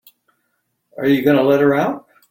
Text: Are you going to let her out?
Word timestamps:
Are 0.97 1.05
you 1.05 1.23
going 1.23 1.37
to 1.37 1.43
let 1.43 1.61
her 1.61 1.75
out? 1.75 2.07